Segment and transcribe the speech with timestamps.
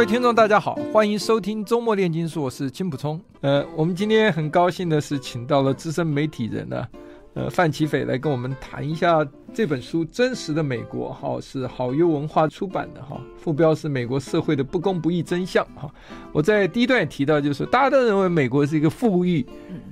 [0.00, 3.20] 各位听众，大家好，欢迎收听周末炼金术，我是金普聪。
[3.42, 6.88] 呃，我们今天很高兴的是，请到了资深媒体人呢，
[7.34, 15.86] 呃，范奇斐来跟我们谈一下这本书《真实的美国》哈，是好优文化出版的哈，副标是美国社会的不公不义真相哈。
[16.32, 19.44] 我在第一段也提到，就是大家都认为美国是一个富裕，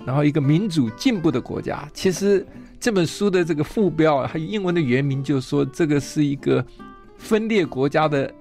[0.07, 1.87] 然后一个民主进步的国家。
[1.93, 2.47] 其实
[2.81, 6.65] 这本书的这个副标，还有英文的原名，就是说这个是一个
[7.19, 8.33] 分裂国家的。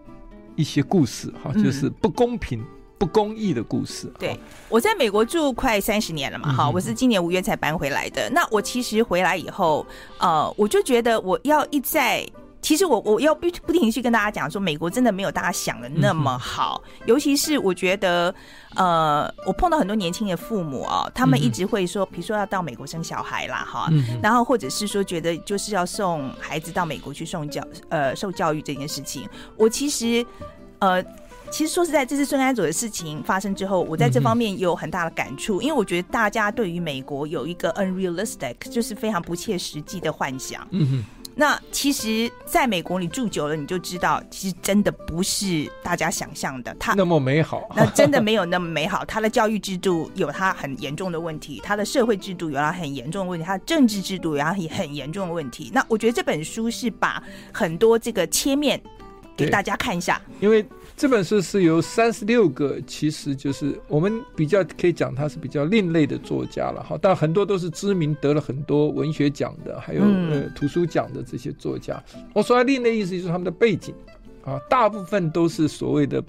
[0.58, 2.68] 一些故事哈，就是不公平、嗯、
[2.98, 4.12] 不公义的故事。
[4.20, 8.30] 对，我在美国住快三十年了嘛，哈、嗯，我是今年五月才搬回来的。
[8.31, 9.86] 那我其实回来以后，
[10.18, 12.28] 呃，我就觉得我要一再，
[12.62, 18.34] 其实我我要不不停去跟大家讲说，美国真的没有大家想的那么好，嗯、尤其是我觉得。
[18.76, 29.28] 呃，我碰到很多年轻的父母啊，他们一直会说，比如说要到美国生小孩啦，哈、嗯，然后或者是说觉得就是要送孩子到美国去送教呃受教育这件事情。
[29.56, 30.24] 我其实
[30.80, 31.03] 呃，
[31.50, 40.67] 其实说实在，这次孙安佐的事情发生之后，我在这方面有很大的感触，因为我觉得大家对于美国有一个 unrealistic，就是非常不切实际的幻想。
[40.72, 41.06] 嗯哼。
[41.39, 47.62] 那其实，在美国你住久了，你就知道，其实真的不是大家想象的，它那么美好。
[47.78, 49.06] 那真的没有那么美好。
[49.06, 55.69] 它的教育制度有它很严重的问题，它的社会制度有它很严重的问题，它的政治制度有它很很严重的问题。
[55.72, 57.22] 那我觉得这本书是把
[57.53, 58.81] 很多这个切面
[59.38, 60.66] 给大家看一下，因为。
[61.00, 66.98] 这本书是由三十六个，其实就是我们比较可以讲，他是比较另类的作家了哈。
[67.00, 72.03] 但很多都是知名，得了很多文学奖的，还有呃图书奖的这些作家。
[72.34, 73.94] 我说的另类意思就是他们的背景
[74.44, 76.20] 啊，大部分都是所谓的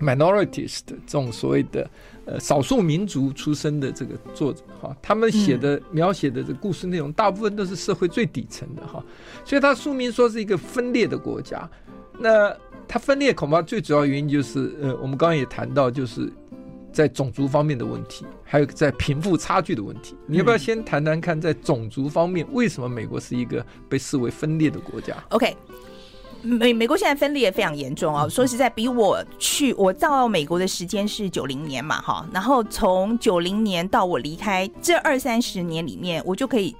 [0.00, 1.90] minorities 的这种所谓的
[2.24, 4.96] 呃少数民族出身的这个作者哈。
[5.02, 9.04] 他们写的描写的这故事内容，大部分都是社会最底层的哈。
[9.44, 11.68] 所以他书名说是一个分裂的国家，
[12.18, 12.56] 那。
[12.88, 16.32] 它分裂恐怕最主要原因就是，呃，我们刚刚也谈到，就是
[16.92, 20.14] 在种族方面的问题，还有在贫富差距的问题。
[20.24, 25.56] 你要不要先谈谈看，在种族方面，为什么美国是一个被视为分裂的国家？OK，
[26.42, 28.28] 美美国现在分裂非常严重啊。
[28.28, 36.76] 说实在，比我去我到美国的时间是九零年嘛，哈，然后从九零年到我离开这二三十年里面，我就可以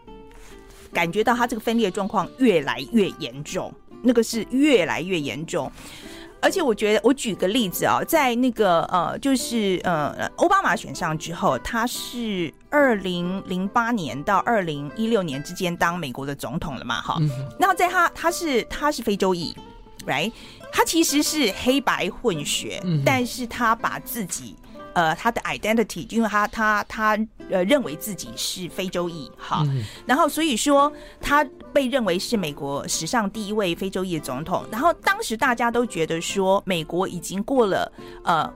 [0.93, 3.75] 感觉到它这个分裂状况越来越严重。
[4.03, 5.71] 那个是越来越严重，
[6.41, 17.19] 而且我觉得，我举个例子啊，在那个呃，就是呃，奥巴马选上之后，他是二零零八年到二零一六年之间当美国的总统了嘛，哈。
[17.59, 19.55] 然后在他他是他是非洲裔
[20.07, 20.31] ，right？
[20.71, 24.55] 他其实是黑白混血，但是他把自己。
[24.97, 27.19] 呃，他的 identity，因为他他他
[27.51, 30.91] 呃认为自己是非洲裔，哈，嗯、然后所以说
[31.21, 37.93] 他被认为是美国史上第一位非洲裔的总统，然后当时大家都觉得说美国已经过了
[38.25, 38.51] 呃。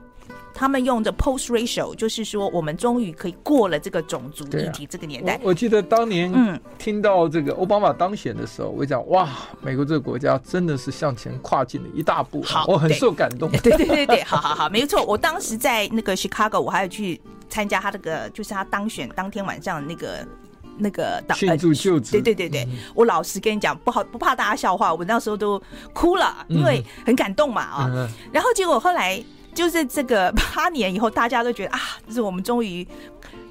[0.61, 5.41] 他们用的 post racial 就是说，我们终于可以过了这个种族议题这个年代。
[5.43, 9.27] 我，我记得当年嗯听到这个奥巴马当选的时候，我讲哇，
[9.63, 12.43] 美国这个国家真的是向前跨进了一大步。
[12.43, 13.51] 好，我很受感动。
[13.53, 15.03] 对对对 对，好好好，没错。
[15.03, 20.29] 我当时在那个 Chicago，我还有去参加他那个，就是他当选当天晚上那个
[20.77, 22.13] 那个庆祝就职。
[22.13, 25.59] 对对对对，我老实跟你讲，不好不怕大家笑话，我那时候都
[25.95, 28.11] 哭了，因为很感动嘛啊。
[28.31, 29.25] 然后结果后来。
[29.55, 32.87] 就是这个 八年以后，大家都觉得啊，就是我们终于，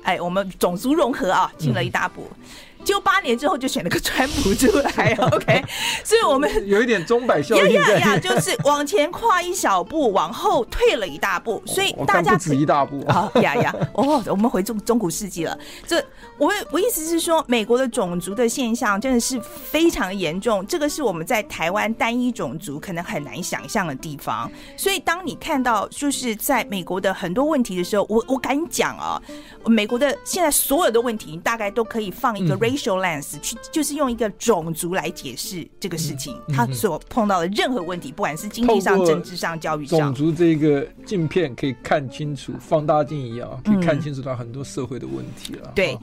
[0.03, 2.27] 哎，我们种族融合啊，进了一大步。
[2.31, 2.45] 嗯
[2.83, 5.63] 就八年之后就选了个川普出来， OK，
[6.03, 15.57] 所以我们 有一点钟摆效应呀呀呀，就是往前跨一小步，往后退了一大步，所以大家不止一大步啊呀呀，哦，我们回中中古世纪了。
[15.85, 16.03] 这
[16.37, 24.49] 我我意思是说，美国的种族的现象真的是非常严重，这个是我们在台湾单一种族可能很难想象的地方。
[24.77, 29.21] 所以当你看到就是在美国的很多问题的时候，我我敢讲啊，
[29.65, 45.71] 美国的现在所有的问题，你大概都可以放一个 racial lens 去，就是用一个种族来解释这个事情，他所碰到的任何问题，不管是经济上、政治上、教育上，种族这个镜片可以看清楚，放大镜一样可以看清楚到很多社会的问题了。
[45.73, 45.97] 对，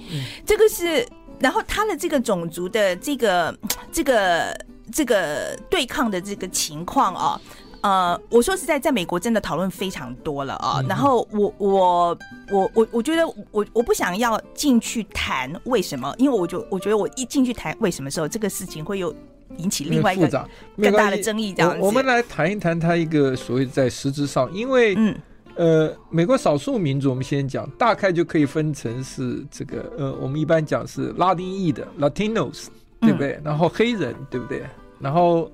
[0.44, 1.06] 这个是，
[1.38, 3.56] 然后他的这个种族的这个
[3.92, 7.40] 这个这个对抗的这个情况啊。
[7.86, 10.80] 呃，我说实在，在美国真的讨论非常多了啊。
[10.80, 12.18] 嗯、然后我我
[12.50, 19.14] 我我我觉得我我不想要进去谈为什么，因为我就我觉得我一进去谈为什么时候，这个事情会有
[19.58, 21.54] 引起另外一个更大的争议。
[21.54, 25.14] 这样子，我，我们来谈一谈他一个所谓在实质上，因为嗯。
[25.54, 32.66] 呃，美国少数民族，我们先讲，大概就可以分成是这个，呃，我们一般讲是拉丁裔的 Latinos，
[33.00, 33.32] 对不对？
[33.36, 34.62] 嗯、然后黑人，对不对？
[35.00, 35.50] 然后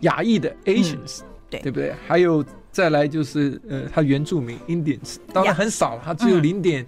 [0.00, 1.24] 亚裔的 Asians，、嗯、
[1.62, 1.94] 对，对不对？
[2.06, 6.84] 还有再来就是呃，他原住民 Indians，当然很少，他只有零点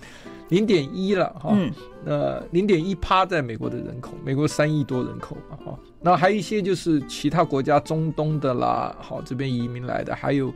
[0.48, 1.50] 零点一了哈。
[1.52, 1.72] 嗯。
[2.04, 5.76] 呃，零点一趴在美国的人口，美国三亿多人口嘛哈。
[6.00, 10.52] 那还有一些就是其他国家中东的啦，好这边移民来的，还有。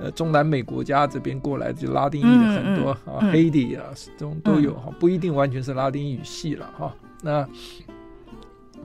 [0.00, 6.92] 呃，中南美国家这边过来就拉丁裔的很多、啊，黑的啊，这种都有哈，不一定完全是拉丁语系了哈。
[7.22, 7.48] 那，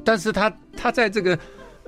[0.03, 1.37] 但是他他在这个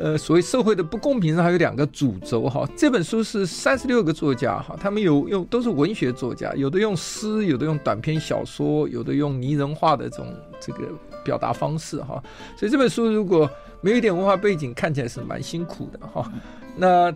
[0.02, 2.68] 呃所谓社会的不公平上还有两个主轴哈。
[2.76, 10.26] 这本书是三十六个作家哈，他们有用都是文学作家，有的用诗，有的用短篇小说，有的用拟人化的这种
[10.60, 10.90] 这个
[11.24, 12.22] 表达方式哈。
[12.58, 13.50] 所以这本书如果
[13.82, 16.32] 没有一点文化背景，看起来是蛮辛苦的哈。
[16.76, 17.14] 那。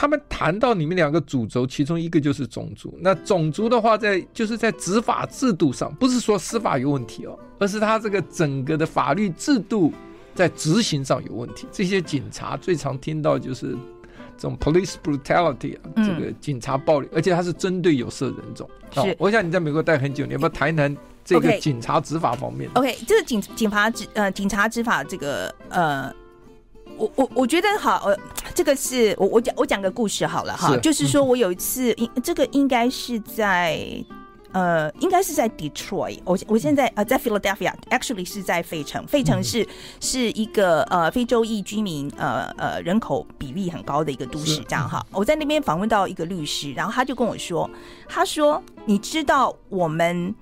[0.00, 2.96] 他们谈到你们两个主轴，其中一个就是种族。
[3.00, 9.92] 那种族的话，在就是在执法制度上，不是说司法有问题哦，而是他这个整个的法律制度
[10.38, 11.66] 在执行上有问题。
[11.72, 13.76] 这些警察最常听到就是
[14.36, 18.70] 这种 police brutality 啊，这个警察暴力，而且他是针对有色人种。
[18.92, 26.14] 是、哦，我想你在美国待很久，你要不要谈一谈这个警察执法方面？OK，这个警警察执呃警察执法这个呃。
[26.96, 28.18] 我我我觉得好，呃，
[28.56, 33.78] 这个是我我讲我讲个故事好了哈，是就是说我有一次，应、嗯、这个应该是在
[34.52, 39.68] 呃，应该是在 Detroit，我我现在呃在 Philadelphia，actually 是在费城，费城是、嗯、
[40.00, 47.68] 是一个呃非洲裔居民呃呃人口比例很高的一个都市，这样哈，我在那边访问到一个律师，然后他就跟我说，
[48.08, 50.34] 他说你知道我们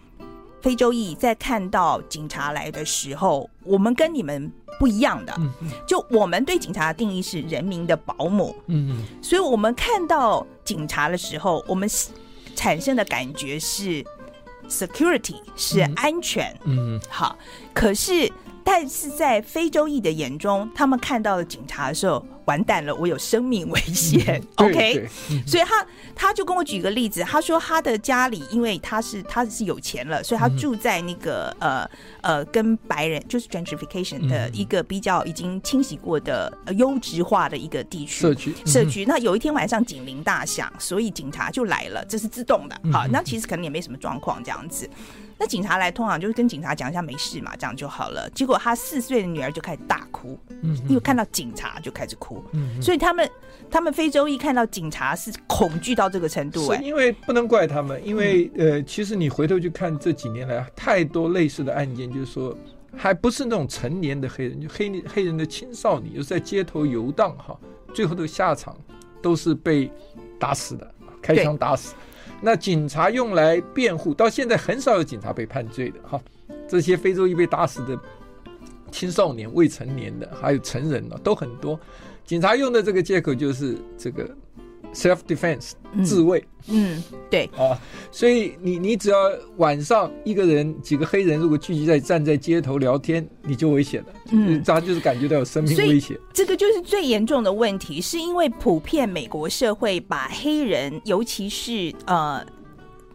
[0.62, 4.52] 非洲裔在看到警察来的时候，我们跟你们。
[4.78, 5.34] 不一样的，
[5.86, 11.88] 就我们对警察的定义是人民的保姆，嗯，所以我们看到警察的时候，我们
[12.56, 14.04] 产生的感觉是
[14.68, 17.38] security 是安全，嗯，好，
[17.72, 18.32] 可是。
[18.68, 24.42] 但是在非洲裔的眼中，他们看到了警察的时候，完蛋了，我有生命危险。
[24.56, 25.08] 嗯、OK，
[25.46, 31.90] 所以他他就跟我举个例子，他说他的家里，因为他是他是有钱了，所以他住在那个、嗯、呃
[32.22, 39.04] 呃跟白人就是 gentrification 的一个比较已经清洗过的优质化的一个地区社区社区。
[39.04, 42.80] 那有一天晚上警铃大响，所以警察就来了，这是自动的。
[42.92, 44.88] 好，那其实可能也没什么状况这样子。
[45.38, 48.28] 那警察来，通常就是跟警察讲一下没事嘛，这样就好了。
[48.30, 53.30] 结果他四岁的女儿就开始大哭，嗯，因为看到警察就开始哭，嗯，所以他们
[53.70, 62.56] 他们非洲裔看到警察是恐惧到这个程度，哎，因为不能怪他们，因为呃，其实你回头去看这几年来太多类似的案件，就是说
[62.96, 67.54] 还不是那种成年的黑人，就黑黑人的青少年，就是在街头游荡哈，
[67.92, 68.74] 最后的下场
[69.20, 69.90] 都是被
[70.38, 71.94] 打死的，开枪打死。
[72.40, 76.20] 那警察用来辩护，到现在很少有警察被判罪的哈。
[76.68, 77.98] 这些非洲裔被打死的
[78.90, 81.78] 青少年、未成年的，还有成人呢，都很多。
[82.24, 84.28] 警察用的这个借口就是这个。
[84.96, 85.72] Self defense，
[86.02, 86.42] 自卫。
[86.68, 87.78] 嗯，对啊，
[88.10, 89.16] 所以你你只要
[89.58, 94.08] 晚上一个人几个黑人如果聚集在站在街头聊天，你就危险了。
[94.32, 96.18] 嗯，他就是感觉到有生命危险。
[96.32, 102.44] 这个就是最严重的问题，是因为普遍美国社会把黑人，尤其是呃。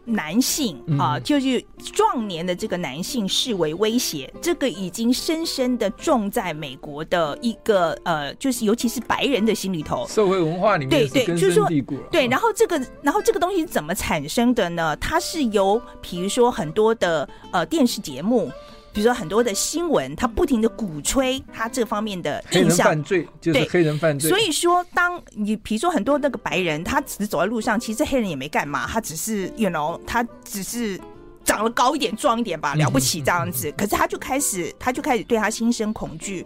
[0.04, 11.68] 男性啊，就是壮年的这个男性视为威胁，这个已经深深的种在美国的一个呃，就是尤其是白人的心里头，社会文化里面对对，就是说
[12.10, 14.96] 对，然后这个然后这个东西怎么产生的呢？
[14.96, 18.50] 它是由比如说很多的呃电视节目。
[18.92, 24.28] 比如说很多的新闻，他不停的鼓吹他这方面的印象，犯罪就是黑人犯罪。
[24.28, 31.00] 所以说，当你比如说很多那个白人，他只是走在路上，其实黑人也没干嘛，他只是，you know，他只是
[31.44, 33.72] 长得高一点、壮一点吧，了不起这样子。
[33.72, 36.44] 可是他就开始，他就开始对他心生恐惧，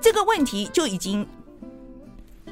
[0.00, 1.26] 这个问题就已经。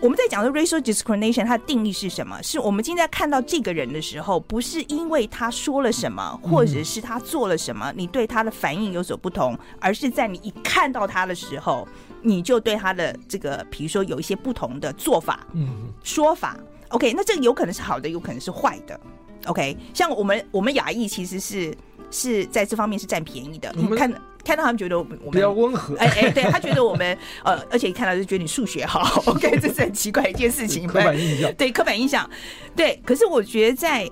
[0.00, 2.40] 我们在讲的 racial discrimination，它的定义是什么？
[2.42, 11.88] 是我们今天在看到这个人的时候，不是因为他说了什么，或者是他做了什么，你对他的反应有所不同，而是在你一看到他的时候，
[12.22, 16.56] 你就对他的这个，比如说有一些不同的做法、嗯说法。
[16.90, 18.98] OK，那这个有可能是好的，有可能是坏的。
[19.46, 21.76] OK，像我们我们亚裔其实是
[22.10, 23.72] 是在这方面是占便宜的。
[23.74, 24.12] 你们看。
[24.46, 25.96] 看到他们觉得我们比较温和。
[25.96, 29.20] 哎哎，对他觉得我们 呃，而且一看到就觉得你数学好。
[29.26, 30.86] OK，这是很奇怪一件事情。
[30.86, 31.52] 刻板印象。
[31.54, 32.28] 对刻板印象。
[32.76, 34.08] 对，可是我觉得在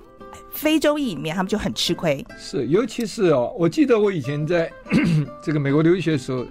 [0.51, 2.25] 非洲裔里面，他们就很吃亏。
[2.37, 4.69] 是，尤其是哦，我记得我以前在
[5.41, 6.45] 这个美国留学的时候。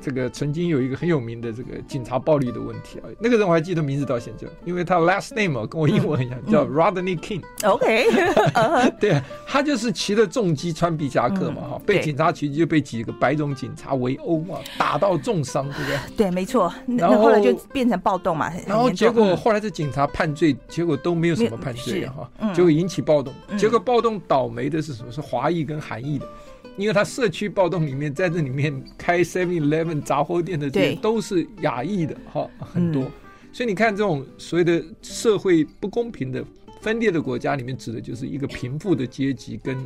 [0.00, 7.42] 这个曾经有一个很有名的这个警察暴力的问题啊，那个人我还记得名字到现在，因为他 last name 跟我英文很像，嗯、叫 Rodney King。
[7.64, 8.06] OK，
[8.98, 15.98] 对，他就是骑着重机穿皮夹克嘛，哈、嗯，被警察局就被几个白种警察围殴嘛，打到重伤，对不对？
[16.16, 16.72] 对，没错。
[16.86, 25.12] 然后，后来就变成暴动嘛，然后结果后来这警察判罪，结果都没有什么判罪哈，结果引起暴动，结果暴动倒霉的是什么？
[25.12, 26.26] 是华裔跟韩裔的。
[26.76, 33.10] 因为他社区暴动里面，在这里面开 Seven Eleven 杂货店的这些都是亚裔的哈，很多。
[33.52, 36.42] 所以你看，这种所谓的社会不公平的
[36.80, 39.76] 分裂的国家里面，指的就是一个贫富的阶级跟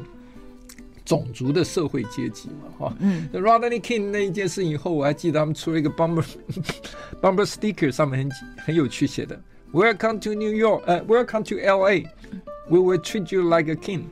[1.05, 2.97] 种族的社会阶级嘛哈。
[3.01, 3.29] 嗯。
[3.33, 6.25] Rodney King 那一件事以后，我还记得他们出了一个 bumper
[7.21, 9.41] bumper sticker，上面很很有趣写的
[9.73, 12.05] ：Welcome to New York，呃，Welcome to LA。
[12.69, 14.07] We will treat you like a king。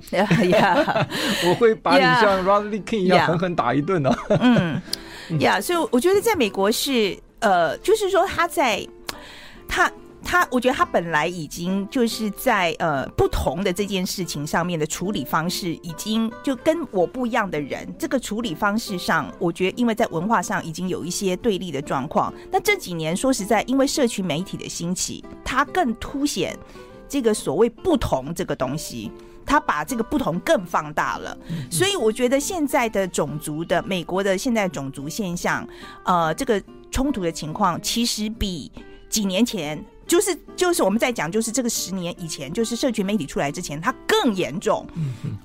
[1.49, 4.17] 我会把你像 Rodney King 一样狠狠打一顿的。
[4.29, 4.81] 嗯，
[5.41, 8.87] 呀，所以我觉得在美国是呃，就是说他在
[9.67, 9.91] 他
[10.25, 22.33] 他，我觉得他本来已经就是在呃不同的这件事情上面的处理方式，已经就跟我不一样的人，这个处理方式上，我觉得因为在文化上已经有一些对立的状况。
[22.50, 26.59] 那这几年说实在，因为社群媒体的兴起，它更凸显。
[27.07, 29.12] 这个所谓不同这个东西，
[29.47, 31.37] 他把这个不同更放大了，
[31.71, 35.64] 所以我觉得现在的种族的美国的现在种族现象，
[36.04, 38.73] 呃，这个冲突的情况其实比
[39.09, 39.85] 几年前。
[40.07, 44.87] 就是就是我们在讲，就是这个十年以前，就是社群媒体出来之前，它更严重。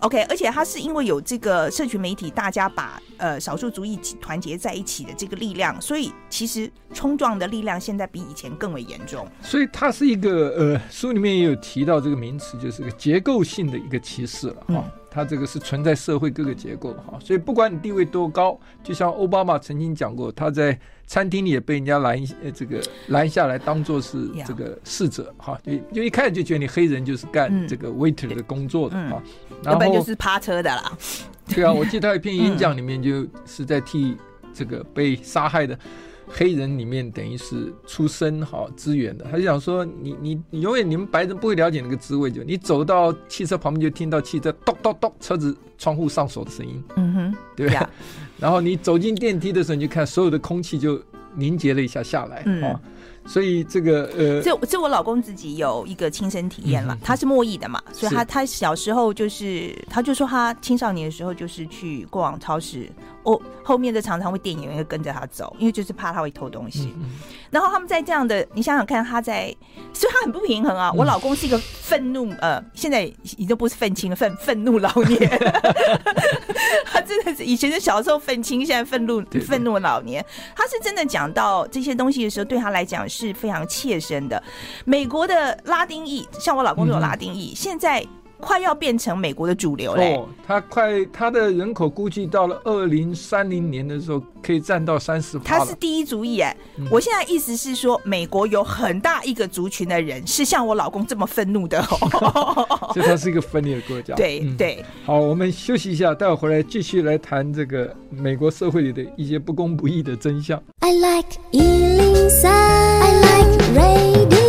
[0.01, 9.27] OK，而且它是因为有这个社群媒体，大家把呃少数族裔团结在一起的这个力量，所以其实冲撞的力量现在比以前更为严重。
[9.41, 14.83] 所以它是一个呃，书里面也有提到这个名词，就是个结构性的一个歧视了哈。
[15.09, 20.79] 它这个是存在社会各个结构哈，所以不管你地位多高，就像奥巴马曾经讲过，他在。
[21.09, 29.19] 餐厅里也被人家拦，呃，这个拦下来当做是这个侍者哈，就就一开始就觉得你黑人就是干这个 waiter 的工作的哈，
[29.63, 30.95] 然后就是趴车的啦。
[31.47, 34.15] 对啊，我记得他一篇演讲 里面就是在替
[34.53, 35.75] 这个被杀害的
[36.29, 47.89] 黑人里面等于是出身哈资源的，他就想说你你你永远你们白人不会了解那个滋味，就你走到汽车旁边就听到汽车咚咚咚车子窗户上锁的声音，嗯哼，对吧？
[48.39, 51.01] 然后你走进电梯的时候，你就看所有的空气就
[51.35, 52.79] 凝结了一下下来，嗯、啊。
[53.25, 62.89] 所以这个呃，这这我老公自己有一个亲身体验了，嗯、他是莫裔的嘛，所以他他小时候就是，他就说他青少年的时候就是去逛网超市，
[63.23, 66.93] 哦，后面的常常会店员会跟着他走，因为就是怕他会偷东西。
[66.99, 67.09] 嗯、
[67.49, 69.55] 然后他们在这样的，你想想看，他在，
[69.93, 70.91] 所以他很不平衡啊。
[70.91, 73.03] 我老公是一个愤怒，呃，现在
[73.37, 75.19] 已经不是愤青了，愤愤怒老年。
[76.91, 80.23] 他真的是以前是小时候愤青，现在愤怒愤怒老年。
[80.55, 83.29] 他是真的讲到这些东西的时候，对他来讲是。
[83.39, 84.41] 非常切身的。
[84.83, 88.05] 美国的拉丁裔，像我老公这种拉丁裔，嗯、现在
[88.39, 90.15] 快要变成美国的主流嘞。
[90.15, 95.37] 哦，他快，他的人口估计到了二零三零年的时候，可以占到三十。
[95.39, 96.55] 他是第一族裔哎。
[96.77, 101.81] 嗯、我现在意思是说，美国有很大一个族群的人是像我老公这么愤怒的。
[101.83, 104.15] 所以它是一个分裂的国家。
[104.15, 104.85] 对对、嗯。
[105.05, 110.61] 好，我们休息一下，待会回来继续来谈这个美国社会里的一些不公不义的真相。
[110.79, 111.37] I like
[113.75, 114.48] 欢迎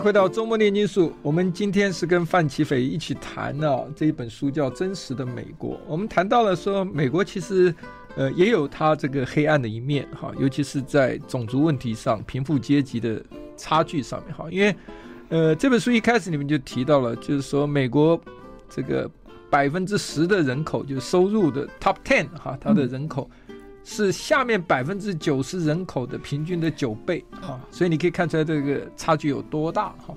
[0.00, 1.12] 回到周末炼金术。
[1.20, 5.74] 我们今天是跟范奇斐一起谈的、这一本书叫《真实的美国》。
[5.86, 7.74] 我们谈到了说，美国其实
[8.16, 13.22] 呃也有它这个黑暗的一面哈，尤其是在种族问题上、贫富阶级的
[13.58, 14.46] 差距上面哈。
[14.50, 14.74] 因为
[15.28, 18.18] 呃这本书一开始你们就提到了，就是说美国
[18.70, 19.08] 这个
[19.50, 23.30] 百分之十的人口就是收入的 top ten 哈，它的人口。
[23.92, 30.14] 是下面百分之九十人口的平均的九倍啊，所以你可以看出来这个差距有多大哈。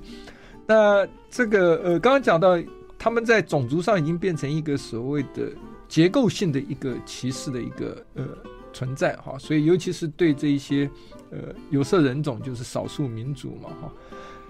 [0.67, 2.55] 那这个呃，刚刚讲到
[2.99, 5.51] 他们在种族上已经变成一个所谓的
[5.87, 8.23] 结构性的一个歧视的一个呃
[8.71, 10.87] 存在哈，所以尤其是对这一些
[11.31, 11.39] 呃
[11.71, 13.91] 有色人种，就是少数民族嘛哈。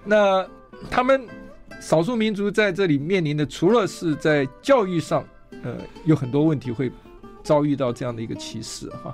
[0.04, 0.46] 那
[0.92, 1.26] 他们
[1.80, 5.26] 少数民族在这里面临的，除了是在教育上
[5.64, 6.92] 呃有很多问题会。
[7.44, 9.14] 遭遇到这样的一个歧视哈，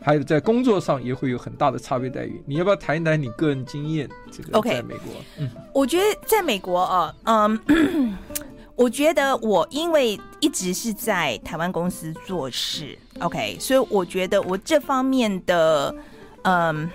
[0.00, 2.40] 还有在工作上也会有很大的差别待遇。
[2.46, 4.08] 你要不要谈一谈你个人经验？
[4.30, 8.16] 这个在美国，嗯，我觉得在美国啊，嗯，
[8.76, 15.94] 我觉得我因为一直是在台湾公司做事，OK，所以我觉得我这方面的，
[16.42, 16.90] 嗯。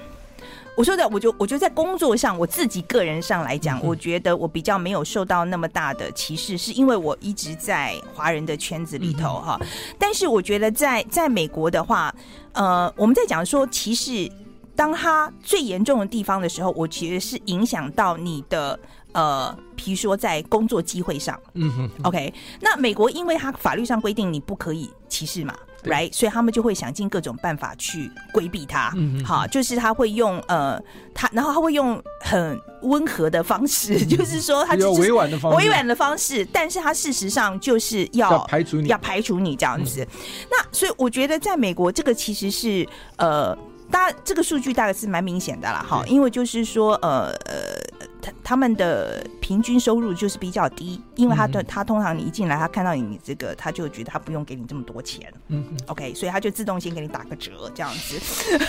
[0.77, 9.59] 我说的，我就我觉得在工作上，我自己个人上来讲，我觉得我比较没有受到那么大的歧视，是因为我一直在华人的圈子里头哈。
[9.99, 12.13] 但是我觉得在在美国的话，
[12.53, 14.31] 呃，我们在讲说歧视，
[14.75, 18.79] 当它最严重的地方的时候，我觉得是影响到你的
[19.11, 22.33] 呃，比如说在工作机会上，嗯哼，OK。
[22.61, 25.53] 那美国因为它法律上规定你不可以歧视嘛。
[25.83, 28.93] Right，所以他们就会想尽各种办法去规避它。
[28.95, 30.81] 嗯，好，就是他会用呃，
[31.13, 40.01] 他然后他会用很温和的方式，嗯、 就是说他就是委婉的方式，委婉的方式，但是他事实上就是要，要排除你，要排除你这样子。
[40.03, 40.07] 嗯、
[40.51, 43.57] 那所以我觉得在美国，这个其实是呃，
[43.89, 45.83] 大家这个数据大概是蛮明显的啦。
[45.87, 47.90] 哈，因为就是说呃呃。
[48.21, 58.19] 他他们的平均收入就是比较低，因为他的他通常你一进来，他看到你这个，他就觉得他不用给你这么多钱，嗯，OK，所以他就自动先给你打个折这样子，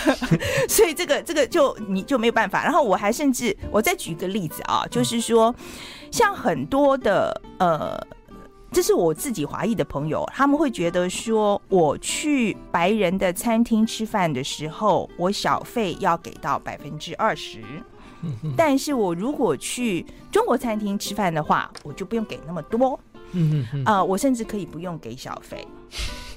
[0.67, 2.63] 所以这个这个就你就没有办法。
[2.63, 5.53] 然后我还甚至我再举一个例子啊，就是说
[6.11, 7.99] 像很多的呃，
[8.71, 17.61] 这是我自己华裔的朋友，他们会觉得说，我去白人的餐厅吃饭的时候，我小费要给到百分之二十。
[18.55, 22.99] 但是我如果去中国餐厅吃饭的话，我就不用给那么多。
[23.31, 25.67] 嗯嗯啊，我甚至可以不用给小费。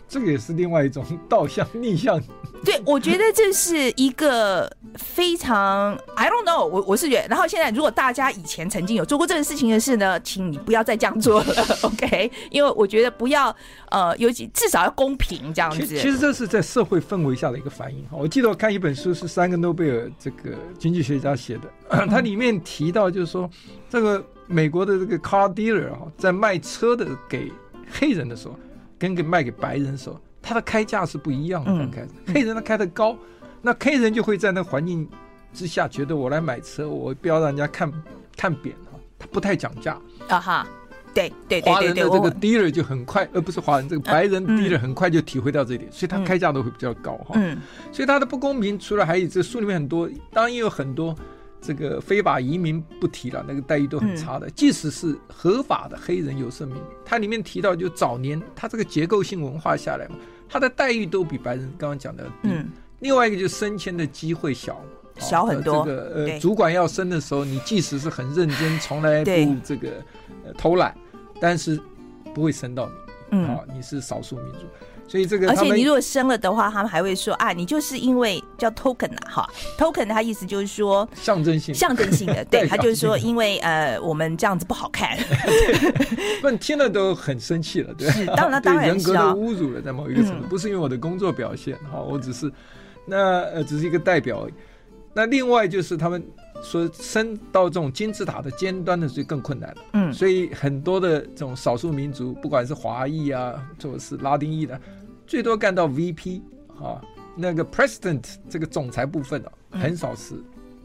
[0.08, 2.20] 这个也是另外一种 倒向逆向。
[2.64, 12.30] 对，我觉得这是一个非常 I don't know，我我是觉得，然后现在如果大家以前曾经有做过这个事情的事呢，请你不要再这样做了，OK？
[12.50, 13.54] 因为我觉得不要
[13.90, 15.86] 呃，尤其至少要公平这样子。
[15.86, 18.04] 其实这是在社会氛围下的一个反应。
[18.10, 23.48] 我记得我看一本书是三个诺贝尔这个经济学家写的， 它里面提到就是说，
[23.90, 27.52] 这个美国的这个 car dealer 啊，在卖车的给
[27.92, 28.58] 黑人的时候。
[28.99, 31.71] 跟给卖给白人的时候，他的开价是不一样的。
[31.71, 33.17] 刚开始，黑人他开的高，
[33.62, 35.09] 那黑人就会在那环境
[35.53, 37.93] 之下觉得我来买车，我不要让人家看
[38.37, 39.99] 看扁哈，他不太讲价
[40.29, 40.67] 啊哈。
[41.15, 47.32] 对对对，华人的这个 dealer 就很快，而不是华人这个白人 dealer 很快就体会到这一点，所以他开价都会比较高哈。
[47.37, 47.56] 嗯，
[47.91, 51.17] 所以他的不公平，除了还有这书里面很多，当然也有很多。
[51.60, 54.47] 这个非法移民不提了，那个待遇都很差的。
[54.47, 60.16] 嗯、即使是合法的黑人有色民，它里面提到，就早年他这个结构性文化下来嘛，
[60.49, 62.49] 他的待遇都比白人刚刚讲的低。
[62.50, 64.80] 嗯、另外一个就是升迁的机会小，
[65.19, 65.84] 小很多。
[65.84, 69.88] 这个呃，主管要升的时候，你即使是很认真，从来不这个
[70.45, 70.97] 呃偷懒，
[71.40, 71.80] 但是
[72.34, 72.92] 不会升到你。
[73.32, 74.60] 嗯，啊，你是少数民族。
[75.08, 85.16] 所以这个，而且你如果生了的话，他们还会说啊，你就是因为叫 token 啊，哈，token 它意思就是说象征性、象征性的， 对，他就是说，因为呃，我们这样子不好看，
[86.42, 92.50] 不，听了都很生气了，对，是，当然 当然人格的侮辱了，在某一个程度，不是因为我的工作表现，哈，我只是
[93.06, 94.42] 那呃，只是一个代表。
[94.42, 94.54] 而已。
[95.14, 96.23] 那另外就是他们
[96.62, 104.80] 说升到这种金字塔的尖端的，就更困难了，嗯，所以很多的这种少数民族，不管是华裔啊，或者是拉丁裔的。
[105.26, 106.40] 最多干到 VP
[106.80, 107.02] 啊，
[107.34, 110.34] 那个 President 这个总裁部分啊，很少是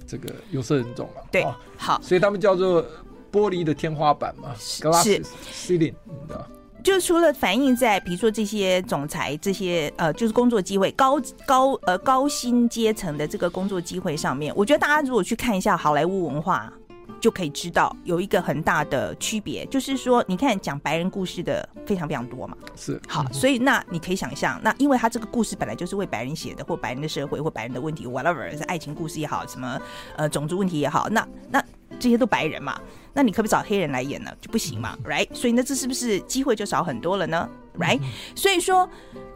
[0.08, 1.24] 这个有色人种了。
[1.32, 1.46] 对，
[1.78, 2.84] 好，所以他们叫做
[3.32, 6.48] 玻璃的天花板嘛，Glass Ceiling，你知道。
[6.84, 16.72] 就除了反映在比如说这些总裁这些呃，就是工作机会高高呃高薪阶层的这个工作机会上面，我觉得大家如果去看一下好莱坞文化。
[17.20, 23.00] 就可以知道有一个很大的区别，就是说，你看讲白人故事的非常非常多嘛，是。
[23.08, 29.80] 好，所以那你可以想象，那因为他这个故事本来就是为白人写的，或白人的社会，或白人的问题，whatever 是爱情故事也好，什么
[30.16, 31.64] 呃种族问题也好，那那
[32.00, 32.82] 这些都白人嘛，
[33.14, 34.32] 那你可不可以找黑人来演呢？
[34.40, 35.28] 就不行嘛，right？
[35.34, 38.00] 所以那这是不是机会就少很多了呢？right？
[38.36, 38.90] 所以说。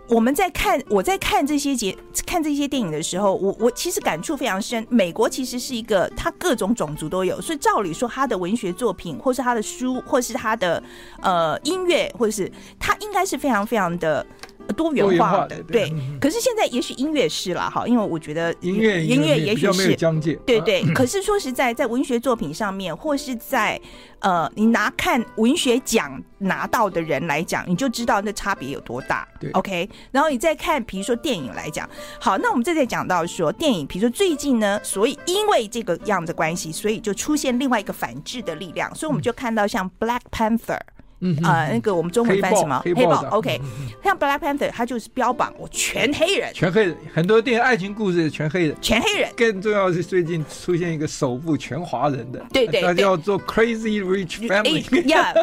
[0.08, 4.86] 我们在看，我在看这些节看这些电影的时候，我我其实感触非常深。
[4.88, 10.84] 美国其实是一个，它各种种族都有，所以照理说，他的文学作品，或是他的书，或是他的
[11.24, 14.24] 呃音乐，或者是他应该是非常非常的。
[14.74, 20.84] 多元化的对，可是现在也许音乐是了哈，因为我觉得音乐音乐也许是疆界，对对。
[20.94, 23.80] 可是说实在，在文学作品上面，或是在
[24.20, 29.28] 呃，你拿看文学奖拿到的人来讲，你就知道那差别有多大。
[29.40, 29.90] 对，OK。
[30.12, 40.80] 然后你再看，比如说电影来讲，好，那我们这再讲到说电影，比如说最近呢，所以因为这个样子关系，所以就出现另外一个反制的力量，所以我们就看到像 Black Panther。
[41.26, 42.80] 嗯呃，那个我们中文翻什么？
[42.86, 43.06] 黑豹。
[43.06, 43.60] 豹 OK，
[44.04, 49.32] 像 Black Panther，他就是标榜我全黑人，全黑人，很多电影爱情故事全黑人，全黑人。
[49.36, 55.34] 更重要的是最近出现一个首部全华人的，对对，他叫做 Crazy Rich Family，Yeah，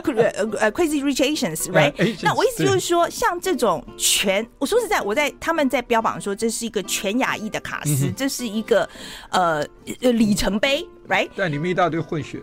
[0.59, 2.16] 呃 Crazy Rich Asians，Right？
[2.23, 8.88] 那我意思就是说，像这种全，我说实在，我在他们在标榜说这是一个全亚裔的卡司，这是一个
[9.31, 9.64] 呃
[10.01, 10.87] 里程碑。
[11.09, 12.43] Right，但里面一大堆混血。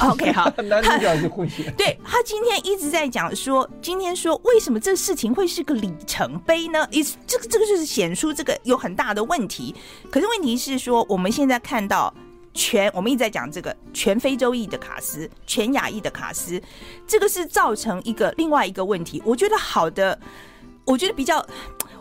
[0.00, 1.72] OK，好， 男主角是混血。
[1.78, 6.86] 对，他今天一直在讲说，今天说为什么这事情会是个里程碑呢？
[6.90, 9.74] 意思这个这个就是显出这个有很大的问题。
[10.10, 12.12] 可是问题是说，我们现在看到
[12.52, 16.60] 全，我们一直在讲这个全非洲裔的卡斯，全亚裔的卡斯，
[17.06, 19.22] 这个是造成一个另外一个问题。
[19.24, 20.18] 我觉得好的，
[20.84, 21.46] 我觉得比较。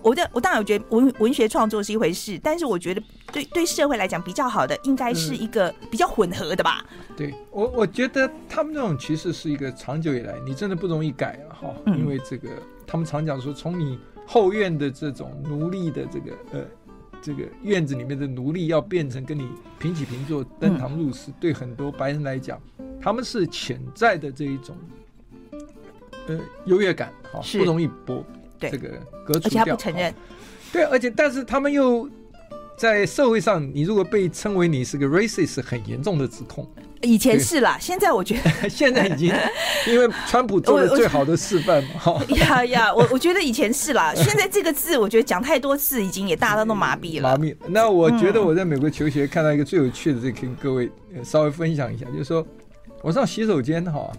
[0.02, 6.86] 我的我当然我觉得文文学创作是一回事，但是我觉得对对社会来讲比较好的，应该是一个比较混合的吧。
[6.92, 12.50] 嗯、对我我觉得他们这种其实是一个长久以来你真的不容易改啊哈，因为这个
[12.88, 16.62] 他们常讲说，从你后院的这种奴隶的这个呃
[17.22, 22.62] 这个院子里面的奴隶要变成跟你平起平坐登堂入室，对很多白人来讲，
[23.02, 24.76] 他们是潜在的这一种
[26.28, 28.24] 呃优越感哈，不容易剥。
[28.60, 28.90] 对这个
[29.26, 30.14] 革除掉，而且他不承认。
[30.72, 32.10] 对，而且但是他们又
[32.78, 36.68] 在社会上，你如果被称为你是个 racist，很严重的指控。
[37.02, 39.34] 以前是啦，现在我觉得 现在已经
[39.88, 42.22] 因为川普做了最好的示范嘛。
[42.36, 47.38] 呀呀，我我觉得以前是啦， 现在这个字我觉得讲太多次，已经也大家都麻痹了。
[47.38, 47.56] 麻痹。
[47.70, 50.92] 那我觉得我在美国求学看到一个最有趣的，这跟各位
[51.24, 52.46] 稍微分享一下，就是说
[53.02, 54.12] 我上洗手间哈。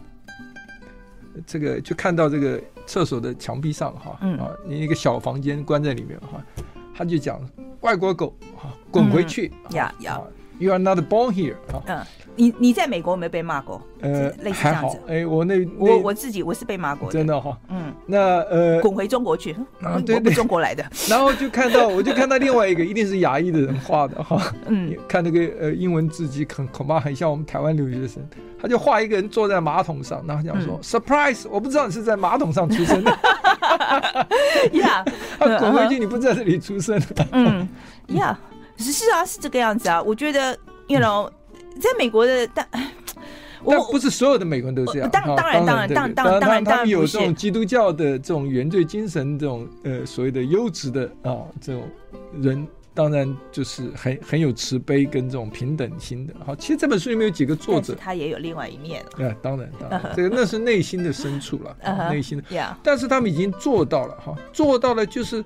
[1.47, 6.45] 这个就看到这个厕所的墙壁上哈，嗯、啊，你一个小房间关在里面哈，
[6.93, 7.41] 他就讲
[7.83, 10.21] 外国狗哈，滚回去呀呀
[10.59, 12.05] ，You are not born here 啊。
[12.37, 13.81] 嗯，你你在美国有没有被骂过？
[14.01, 14.99] 呃，类似这样子。
[15.09, 17.57] 哎，我那我我自己我是被骂过的，真的哈。
[17.69, 20.85] 嗯，那呃，滚回中国去啊，对，对，中国来的。
[21.09, 24.53] 然后就看到， 我就看到另外一个，一定是亚裔的人画的哈。
[24.67, 28.27] 嗯，看那个呃英文字迹，恐恐怕很像我们台湾留学生。
[28.63, 31.47] 他就画一个人坐在马桶上，然后讲说、嗯、：“Surprise！
[31.51, 33.11] 我不知道你是在马桶上出生的。
[34.73, 35.03] ”呀，
[35.39, 37.27] 他滚回去，你不在这里出生的。
[37.33, 37.67] 嗯，
[38.09, 38.39] 呀，
[38.77, 40.03] 是是啊，是这个样子啊。
[40.03, 40.55] 我觉得
[40.89, 41.31] ，you know，
[41.79, 42.67] 在美国的但，
[43.67, 45.11] 但不是所有的美国人都这样。
[45.11, 51.83] 当当然当然当当然当然，他们有这种基督教的这种原罪精神，这种呃所谓的优质的啊这种
[52.41, 52.67] 人。
[52.93, 56.35] 当然，就是很很有慈悲跟这种平等心的。
[56.45, 59.01] 好，其实这本书里面有几个作者，他也有另外一面。
[59.13, 61.75] 啊，当然，当然， 这个那是内心的深处了，
[62.11, 62.77] 内心的。
[62.83, 65.43] 但是他们已经做到了哈，做到了就是。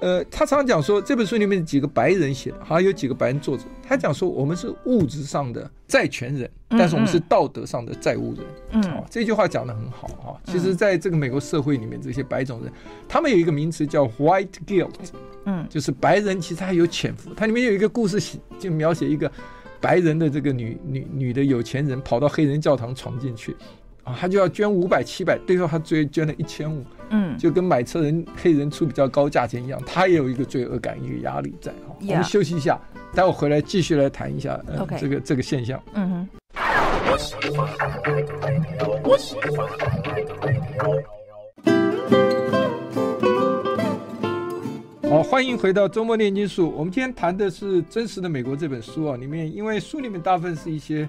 [0.00, 8.44] 呃，他常常讲说，这本书里面几个白人写的，好像有几个白人作者，他讲说我们是物质上的债权人，但是我们是道德上的债务人。
[8.72, 10.38] 嗯，哦，这句话讲得很好啊。
[10.44, 12.72] 其实，在这个美国社会里面，这些白种人，
[13.08, 14.94] 他们有一个名词叫 white guilt，
[15.46, 17.34] 嗯，就是白人其实还有潜伏。
[17.34, 19.30] 它里面有一个故事，就描写一个
[19.80, 23.56] 白人的这个女女女的有钱人跑到黑人教堂闯进去。
[24.04, 32.78] 啊他就要捐五百七百，最后他最捐了一千五，嗯，就跟买车人黑人出比较高价钱一样，他也有一个罪恶感，一个压力在.我们休息一下，
[33.14, 34.60] 待会回来继续来谈一下.
[34.98, 35.82] 这个这个现象。
[35.94, 36.28] 嗯哼。
[45.08, 46.70] 好，欢迎回到周末炼金术。
[46.76, 51.08] 我们今天谈的是《真实的美国》这本书啊，里面因为书里面大部分是一些。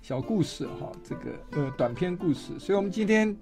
[0.00, 3.36] 小故事哈，这个呃短篇故事，所以我们今天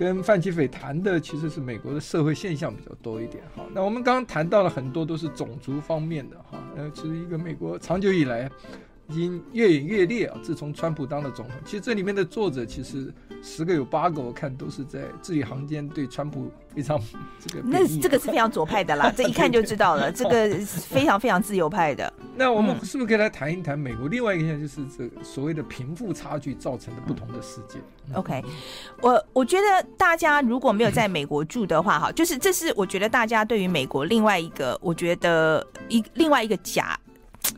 [0.00, 3.62] 跟范奇斐谈的其实是美国的社会现象比较多一点哈。
[3.74, 8.50] 那我们刚刚谈到了很多都是种族方面的哈，呃，其实一个美国长久以来
[9.10, 10.38] 经越演越烈啊。
[10.42, 16.98] 自从川普当了总统，其实这里面的作者其实十个有八个我看都是在字里行间对川普非常
[17.38, 17.62] 这个。
[17.64, 22.12] 那这个是非常左派的啦， 这一看就知道了，这个非常非常自由派的。
[22.36, 27.78] 那我们是不是可以来谈一谈美国另外一个现象，就是这个所谓的贫富差距造成的不同的世界
[28.14, 28.42] ？OK，
[29.02, 36.98] 我我觉得大家如果没有在美国住的话，哈，就是这是我觉得大家对于美国另外一个，我觉得一另外一个假。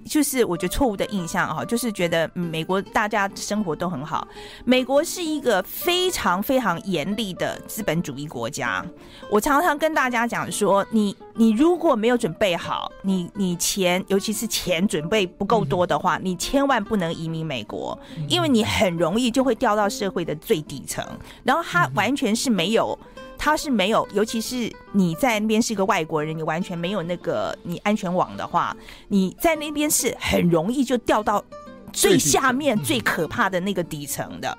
[0.04, 4.26] 就是我觉得错误的印象哈，就是觉得美国大家生活都很好。
[4.64, 8.84] 美国是一个非常非常严厉的资本主义国家。
[9.30, 21.04] 我常常跟大家讲说，你你如果没有准备好，你你钱尤其是钱准备不够多的话，你千万不能移民美国，因为你很容易就会掉到社会的最底层，
[21.42, 22.98] 然后它完全是没有。
[23.44, 28.76] 他是没有，尤其是你在那边是一个外国人，你完全没有那个你安全网的话，
[29.08, 31.44] 你在那边是很容易就掉到
[31.92, 34.56] 最下面最可怕的那个底层的。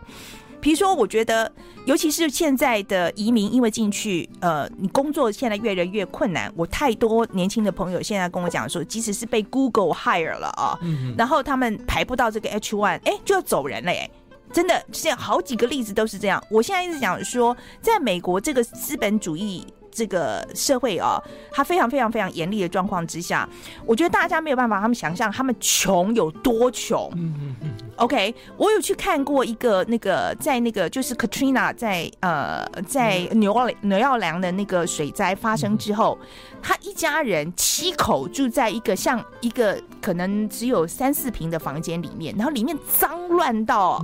[0.60, 1.50] 比如说，我觉得，
[1.86, 6.52] 尤其是现在的移民，因为进去，呃，你工作现在越来越困难。
[6.56, 14.10] 我太多年轻的朋友现在跟我讲说，即使是被 Google hire 了啊，嗯、然后他们排不到这个 H one，哎，就要走人了，哎，
[14.54, 16.42] 真的，现在好几个例子都是这样。
[16.50, 19.66] 我现在一直讲说，在美国这个资本主义。
[19.96, 23.48] 这个社会哦，它非常非常非常严厉的状况之下，
[23.86, 27.12] 我觉得大家没有办法，他们想象他们穷有多穷。
[27.16, 27.72] 嗯嗯嗯。
[27.98, 36.18] OK，我有去看过一个那个在那个就是 Katrina 在呃在纽奥纽奥良的那个水灾发生之后，
[36.60, 44.04] 他一家人七口住在一个像一个可能只有三四平的房间里面，然后里面脏乱到，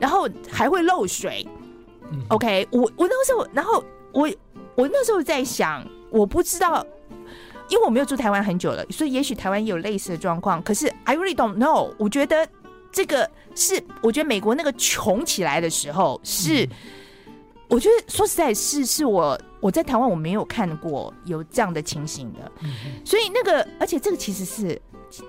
[0.00, 1.46] 然后还会漏水。
[2.28, 4.30] OK，我我那个时候，然后我。
[4.76, 6.84] 我那时候在想，我不知道，
[7.70, 10.62] 因为我没有住台湾很久了，所以也许台湾也有类似的状况。
[10.62, 11.94] 可是 I really don't know。
[11.96, 12.46] 我觉得
[12.92, 16.68] 这个是，我觉得美国那个穷起来的时候是，
[17.68, 22.52] 我觉得说实在，是是我我在台湾我没有看过有这样的情形的。
[23.02, 24.78] 所以那个，而且这个其实是，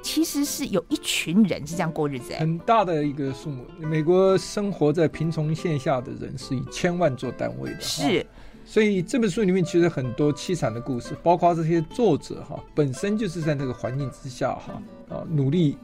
[0.02, 3.66] 其实是有一群人是这样过日子，很大的一个数目。
[3.78, 8.26] 美国生活在贫穷线下的人是以千万做单位的，是。
[8.66, 15.78] 所以这本书里面其实很多凄惨的故事，包括这些作者哈本身就是在那个环境之下哈啊努力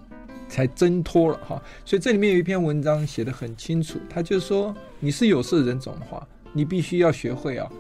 [0.50, 1.64] 才挣脱了哈。
[1.86, 7.72] 所以这里面有一篇文章写得很清楚，他就是说你是有色人种的话，你必须要学会啊，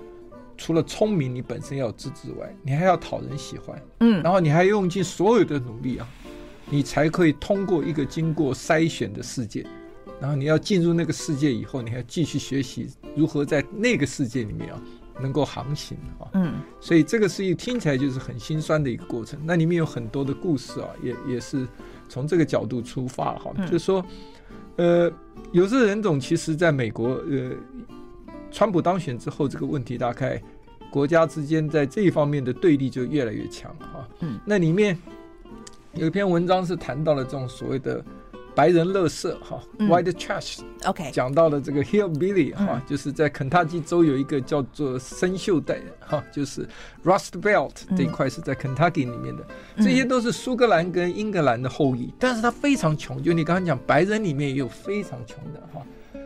[0.58, 6.08] 除了聪明你本身要有资质外，你还要讨人喜欢，嗯，然后你还用尽所有的努力啊，
[6.70, 9.66] 你才可以通过一个经过筛选的世界。
[10.22, 14.82] 然后你要进入那个世界以后，你还要继续学习如何在那个世界里面啊，
[15.20, 16.30] 能够航行啊。
[16.36, 19.38] 嗯，所以这个是一听起来就是很心酸的一个过程。
[19.44, 21.68] 那里面有很多的故事啊，也也是
[22.08, 24.06] 从这个角度出发哈，就是说，
[24.78, 25.12] 呃，
[25.52, 27.52] 有色人种其实在美国，呃，
[28.54, 30.42] 川普当选之后，这个问题大概
[30.89, 34.08] 国家之间在这一方面的对立就越来越强哈。
[34.22, 34.98] 嗯，那里面
[35.96, 38.02] 有一篇文章是谈到了这种所谓的。
[38.56, 46.63] 白人乐色哈，white trash，OK，讲到了这个 hillbilly 哈，就是在肯塔基州有一个叫做生锈带哈，就是
[47.04, 49.44] Rust Belt 这一块是在肯塔基里面的，
[49.78, 55.82] 这些都是苏格兰跟英格兰的后裔，但是他非常穷，就你刚刚讲白人里面也有非常穷的哈，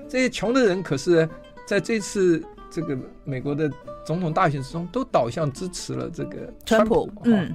[0.10, 1.26] 这些穷的人可是
[1.67, 3.69] 在这次这个美国的
[4.06, 7.53] 总统大选之中都倒向支持了这个川普，嗯。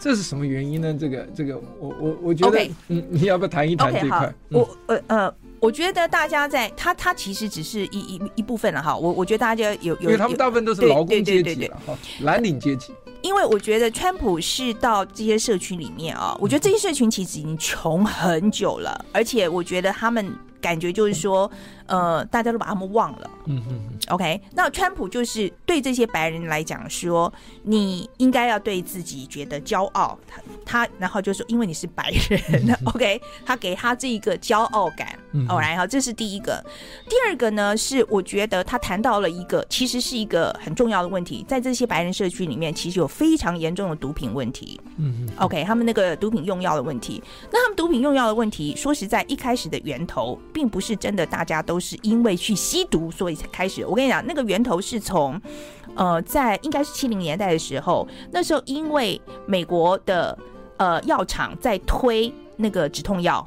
[0.00, 0.96] 这是什么原因呢？
[0.98, 8.96] 这个这个，我我我觉得嗯，你要不要谈一谈这一块我呃呃，我觉得大家在他他其实只是一一一部分了哈。
[8.96, 12.92] 我我觉得大家有有，因为他们大部分都是劳工阶级了哈，蓝领阶级。
[13.22, 21.48] 因为我觉得川普是到这些社区里面啊，我觉得这些社群其实已经穷很久了，而且我觉得他们感觉就是说。
[21.92, 23.30] 呃，大家都把他们忘了。
[23.44, 27.30] 嗯嗯 OK，那川普就是对这些白人来讲说，
[27.64, 30.18] 你应该要对自己觉得骄傲。
[30.26, 32.40] 他他，然后就说，因为你是白人。
[32.66, 35.08] 嗯、 OK，他给他这一个骄傲感。
[35.32, 36.64] 嗯然后，这是第一个。
[37.08, 44.80] 第二个呢，是我觉得他谈到了一个，其实是一个很重要的问题，在这些白人社区里面，其实有非常严重的毒品问题。
[44.96, 51.81] 嗯 OK，他们那个毒品用药的问题，那他们毒品用药的问题，说实在，一开始的源头并不是真的，大家都。
[51.82, 53.84] 是因为去吸毒，所以才开始。
[53.84, 55.38] 我跟你讲，那个源头是从，
[55.96, 60.38] 呃，在应该是七零年代的时候，那时候因为美国的
[60.76, 63.46] 呃药厂在推那个止痛药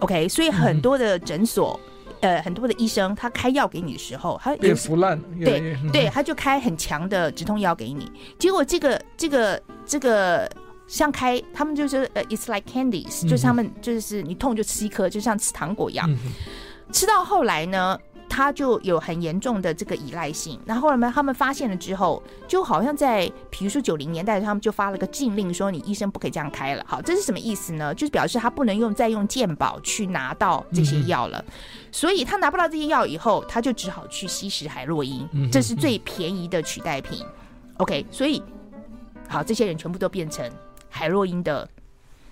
[0.00, 1.80] ，OK，所以很多的诊所，
[2.20, 8.10] 嗯、呃，很多的医生他开药给你的时候，他也腐烂，对对，他就开很强的止痛药给你。
[8.38, 10.50] 结果这个这个这个
[10.86, 16.10] 像开，他们就是呃，it's like candies，、嗯、就是他们就是你痛就吃一颗，就像吃糖果一样。
[16.10, 16.18] 嗯
[16.92, 17.98] 吃到后来呢，
[18.28, 20.58] 他就有很严重的这个依赖性。
[20.64, 26.84] 然后后来呢，他们发现了之后，就好像在比如说九零年代，他们就发了个禁令，说你医生不可以这样开了。
[26.86, 27.94] 好，这是什么意思呢？
[27.94, 31.44] 就是表示他不能用再用健保去拿到这些药了。
[31.46, 31.52] 嗯、
[31.90, 37.24] 所以他拿不到这些药以后，他就只好去吸食海洛因，这是最便宜的取代品。
[37.78, 38.42] OK，所以
[39.28, 40.48] 好，这些人全部都变成
[40.88, 41.68] 海洛因的，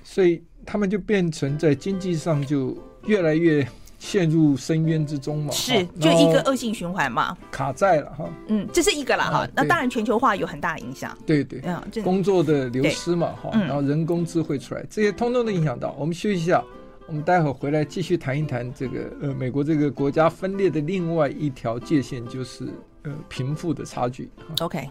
[0.04, 3.66] 所以他们就变成在经济上就越来越。
[3.98, 8.28] 陷入深渊之中嘛，是就一个恶性循环嘛，卡在了哈。
[8.46, 9.38] 嗯，这是一个了哈。
[9.38, 11.16] 啊、那当然，全球化有很大影响。
[11.26, 15.94] 对对，嗯，工作的流失嘛哈，然后人工智慧出来，这些通通都影响到。
[15.98, 16.62] 我们休息一下，
[17.06, 22.68] 我们待会儿回来继续谈一谈这个呃，美国这个国家分裂的另外一条界限，就是
[23.02, 24.30] 呃贫富的差距。
[24.60, 24.88] OK。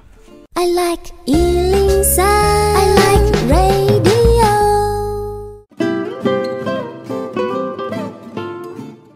[0.55, 4.26] I like 103, I like radio.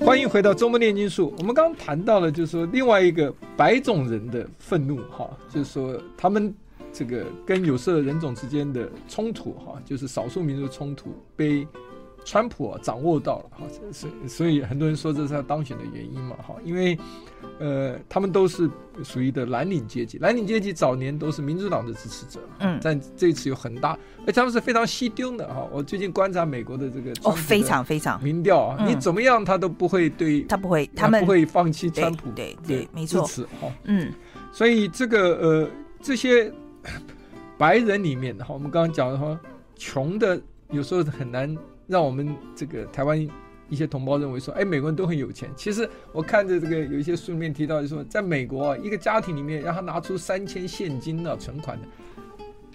[0.03, 1.31] 欢迎回到周末炼金术。
[1.37, 6.53] 我们刚刚谈到了，就是说另外一个白种人的愤怒，哈，就是说他们
[6.91, 11.67] 这个跟有色人种之间的冲突，哈，就是少数民族冲突被
[12.25, 16.97] 川普啊掌握到了，哈，所以所以很多人说这是他当选的原因嘛，哈，因为。
[17.59, 18.69] 呃，他们都是
[19.03, 25.67] 属于的蓝领阶级，蓝领阶级早年都是民主党的支持者，嗯，但这一次有很大，而他们是非常西丢的哈。
[25.71, 34.11] 我最近观察美国的这个哦，非常非常民调啊，你怎么样他都不会对，他不会，他们不会放弃川普，对对，没错，支持哈，嗯，
[34.51, 36.51] 所以这个呃这些
[37.57, 39.39] 白人里面哈，我们刚刚讲的话，
[39.75, 41.55] 穷的有时候很难
[41.91, 43.27] 让我们这个台湾。
[43.69, 45.49] 一些同胞认为说，哎，美国人都很有钱。
[45.55, 51.87] 其实我看着这个有一些书里面提到，就说，在美国啊，一个家庭里面让他拿出三千现金的存款的，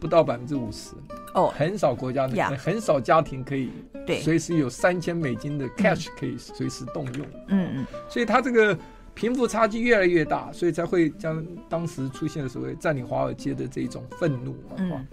[0.01, 0.95] 不到百分之五十。
[1.35, 3.69] 哦，很少国家的.很少家庭可以
[4.07, 7.27] 对随时有三千美金的 cash 可以随时动用。
[7.49, 7.87] 嗯嗯。
[8.09, 8.75] 所以他这个
[9.13, 14.77] 贫富差距越来越大，所以才会将当时出现的所谓占领华尔街的这种愤怒嘛。
[14.79, 15.07] 嗯。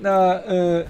[0.00, 0.10] 那
[0.48, 0.84] 呃，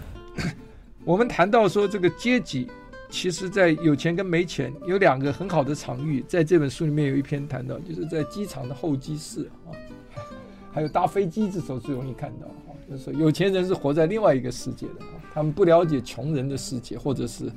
[1.05, 2.69] 我们谈到说这个阶级。
[3.11, 9.69] 其实，在有钱跟没钱有两个很好的场域，在这本书里面有一篇谈到，就是在机场的候机室啊，
[10.73, 17.53] 还有搭飞机的时候最容易看到啊，就是说有钱人是活在另外一个世界的啊，他们不了解穷人的世界，或者是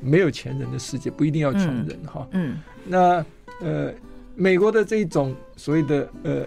[0.00, 2.28] 没有钱人的世界，不一定要穷人哈。
[2.30, 2.56] 嗯。
[2.86, 3.26] 那
[3.60, 3.92] 呃，
[4.36, 6.46] 美国的这种所谓的呃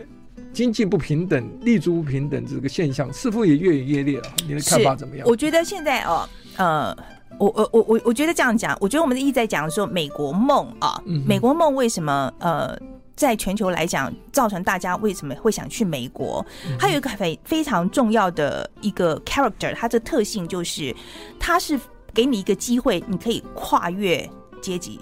[0.57, 4.27] 经济不平等、立足不平等这个现象，似乎也越演越烈了。
[4.47, 5.27] 你的看法怎么样？
[5.27, 6.97] 我觉得现在哦，呃。
[7.39, 12.75] 我我我我我觉得这样讲，我觉得我们一直在讲说美国梦啊，美国梦为什么呃，
[13.15, 16.43] 在全球来讲造成大家为什么会想去美国？
[16.79, 20.95] 它有一个非非常重要的一个 character，它的特性就是
[21.37, 21.79] 它是
[22.11, 24.27] 给你一个机会，你可以跨越
[24.59, 24.99] 阶级。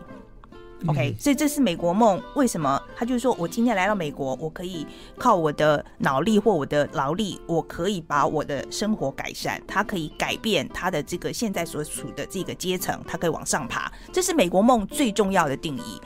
[0.88, 2.22] OK，所以这是美国梦。
[2.36, 2.80] 为什么？
[2.96, 4.86] 他就是说我今天来到美国，我可以
[5.18, 9.62] 靠我的脑力或我的劳力，我可以把我的生活改善。
[9.66, 13.92] 他可以改变他的这个现在所处的这个阶层，他可以往上爬。
[14.12, 16.00] 这是美国梦最重要的定义。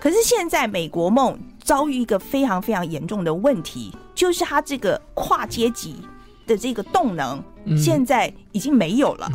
[0.00, 5.96] 可是现在美国梦遭遇一个非常非常严重的问题，就是他这个跨阶级
[6.46, 7.42] 的这个动能
[7.76, 9.28] 现在已经没有了。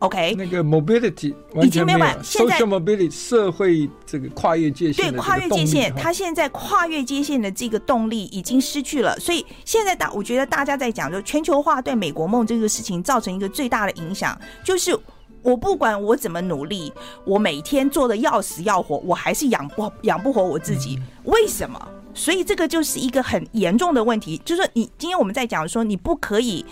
[0.00, 9.18] OK，那个 mobility 已经没有 social mobility 社会这个跨越界限，对跨越界限，它现在跨越界限的这个动力已经失去了。
[9.18, 14.96] 所以现在大，我觉得大家在讲，就全球化对美国梦这个事情造成一个最大的影响，就是
[15.42, 16.92] 我不管我怎么努力，
[17.24, 20.96] 我每天做的要死要活，我还是养不养不活我自己。
[21.24, 21.88] 为什么？
[22.14, 24.40] 所以这个就是一个很严重的问题。
[24.44, 26.64] 就是说，你今天我们在讲说，你不可以。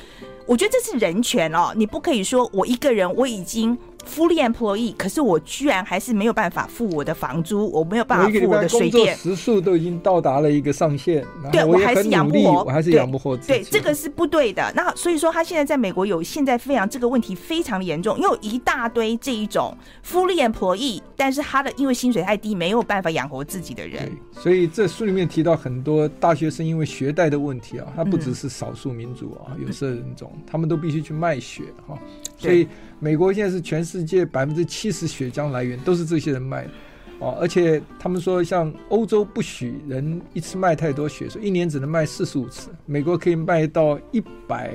[0.47, 9.16] 我觉得这是人权哦，你不可以说我一个人我已经 fully employee，可是我居然还是没有办法付我的房租，我没有办法付我的水电。
[9.16, 13.53] 时数都已经到达了一个上限，对我还是养不活，我还是养不活自己。
[13.53, 14.73] 对，这个是不对的。
[14.75, 24.11] 那所以说，他现在在美国有现在非常这个问题非常的严重，因为有一大堆这一种 fully employee，但是他的因为薪水太低，没有办法养活自己的人。
[24.33, 31.99] 所以这书里面提到很多大学生因为学贷的问题啊，他不只是少数民族啊，有色人种，他们都必须去卖血哈。
[32.37, 32.68] 所以
[33.01, 36.70] 美国现在是全世界百分之七十血浆来源都是这些人卖的，
[37.18, 44.75] 哦，而且他们说像欧洲不许人一次卖太多血，说一年只能卖四十五次，美国可以卖到一百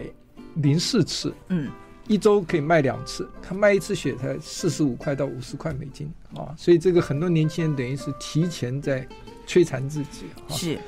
[0.55, 1.69] 零四次，嗯，
[2.07, 6.11] 一周可以卖两次，他卖一次血才四十五块到五十块美金。
[6.35, 9.07] 啊，所以这个很多年轻人等于是提前在
[9.45, 10.79] 摧残自己，是，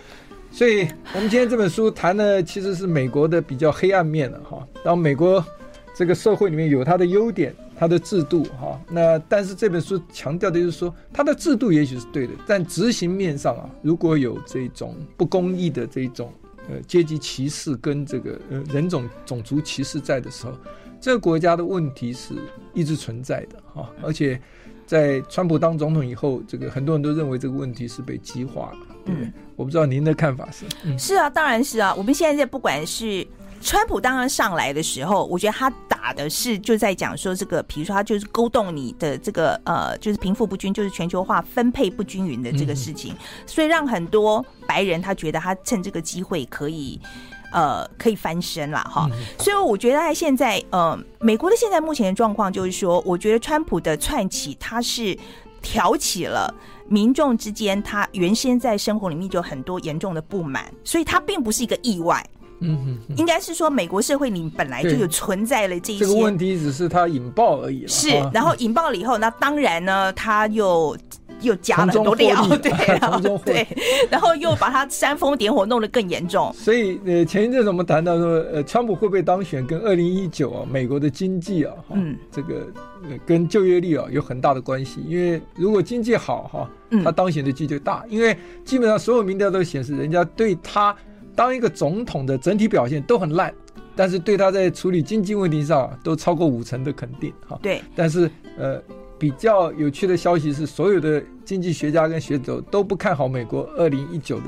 [0.52, 5.44] 所以我们今天这本书谈的其实是美国的比较黑暗面的哈，然后美国。
[5.96, 8.82] 这个社会里面有它的优点，它的制度哈。
[8.90, 16.34] 那但是这本书强调的就是说，它的制度也许是对的，但执行面上啊，如果有这种不公义的这种
[16.68, 20.54] 呃阶级歧视跟这个呃人种种族歧视在的时候，
[21.00, 22.34] 这个国家的问题是
[22.74, 23.88] 一直存在的哈。
[24.02, 24.42] 而且
[24.88, 29.16] 在川普当总统以后，这个很多人都认为这个问题是被激化了，对？
[29.56, 30.66] 我不知道您的看法是？
[30.84, 31.94] 嗯，是啊，当然是啊。
[31.94, 33.28] 我们现在在不管是。
[33.64, 43.16] 川普当然上来的时候，我觉得他打的是就在讲说这个，比如说他就是勾动你的这个呃，就是贫富不均，就是全球化分配不均匀的这个事情，
[43.48, 47.00] 所以让很多白人他觉得他趁这个机会可以
[47.54, 49.10] 呃可以翻身了哈。
[49.40, 55.18] 所以我觉得在现在呃，美国的现在目前的状况就是说，我觉得川普的窜起，他是
[55.62, 56.54] 挑起了
[56.90, 62.22] 民众之间他原先在生活里面就很多严重的不满，所以他并不是一个意外。
[62.64, 67.88] 嗯嗯，应该是说美国社会里本来就有存在了这一些，这个问题只是它引爆而已了。
[67.88, 70.98] 是，然后引爆了以后，那当然呢，他又
[71.42, 73.68] 又加了很多料， 对， 然后 对，
[74.10, 76.54] 然后又把它煽风点火，弄得更严重。
[76.54, 82.68] 所以呃，前一阵子我们谈到说，呃，川普会不会当选，跟二零一九啊，美国的经济啊，嗯，这个
[83.04, 85.04] 呃跟就业率啊有很大的关系。
[85.06, 86.70] 因为如果经济好哈，
[87.04, 88.06] 他当选的机会就大。
[88.08, 90.96] 因为基本上所有民调都显示，人家对他
[91.36, 93.54] 当一个总统的整体表现都很烂。
[93.96, 97.58] 但是对他在处理经济问题上都超过五成的肯定哈。
[97.62, 97.82] 对。
[97.96, 98.82] 但是呃，
[99.24, 104.48] 比较有趣的消息是，所有的经济学家跟学者都不看好美国二零一九的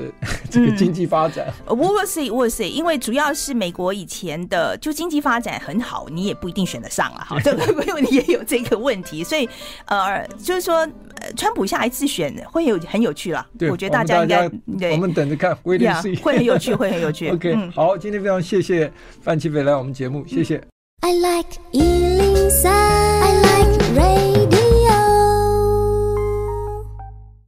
[0.50, 1.50] 这个经济发展。
[1.66, 7.24] 我我是我是，因为主要是美国以前的就经济发展很好，你也不一定选得上啊。
[7.26, 7.54] 哈， 对，
[7.86, 9.48] 因为你也有这个问题，所以
[9.86, 10.86] 呃，就是说。
[11.34, 14.48] 川普下一次选会有很有趣了，对，我觉得大家应该
[14.78, 17.30] 对，我们等着看，威廉斯会很有趣，会很有趣。
[17.34, 20.62] OK，、嗯、好，今天非常谢谢范琪斐来我们节目，谢谢。
[21.00, 21.58] I like